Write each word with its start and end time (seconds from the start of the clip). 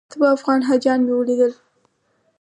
دوه 0.13 0.27
افغان 0.35 0.59
حاجیان 0.67 0.99
مې 1.05 1.13
ولیدل. 1.15 1.51